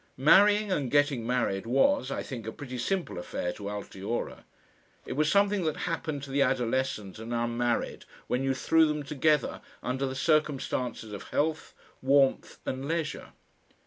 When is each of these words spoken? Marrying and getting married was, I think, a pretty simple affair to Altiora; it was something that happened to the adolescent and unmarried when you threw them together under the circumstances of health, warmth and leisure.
Marrying 0.17 0.71
and 0.71 0.89
getting 0.89 1.27
married 1.27 1.67
was, 1.67 2.09
I 2.09 2.23
think, 2.23 2.47
a 2.47 2.51
pretty 2.51 2.79
simple 2.79 3.19
affair 3.19 3.53
to 3.53 3.69
Altiora; 3.69 4.45
it 5.05 5.13
was 5.13 5.29
something 5.29 5.63
that 5.65 5.77
happened 5.77 6.23
to 6.23 6.31
the 6.31 6.41
adolescent 6.41 7.19
and 7.19 7.31
unmarried 7.31 8.05
when 8.25 8.41
you 8.41 8.55
threw 8.55 8.87
them 8.87 9.03
together 9.03 9.61
under 9.83 10.07
the 10.07 10.15
circumstances 10.15 11.13
of 11.13 11.25
health, 11.29 11.75
warmth 12.01 12.57
and 12.65 12.87
leisure. 12.87 13.33